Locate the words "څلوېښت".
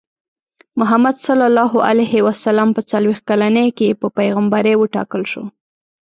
2.93-3.23